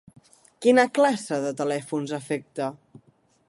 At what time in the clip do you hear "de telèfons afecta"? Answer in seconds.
1.45-2.71